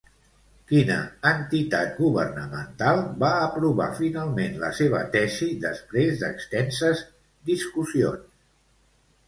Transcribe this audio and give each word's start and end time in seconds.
Quina 0.69 0.95
entitat 1.31 1.91
governamental 1.97 3.03
va 3.25 3.29
aprovar 3.49 3.89
finalment 4.01 4.57
la 4.65 4.73
seva 4.79 5.05
tesi 5.19 5.53
després 5.69 6.19
d'extenses 6.25 7.07
discussions? 7.55 8.29